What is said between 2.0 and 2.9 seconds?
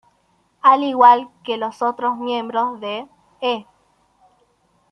miembros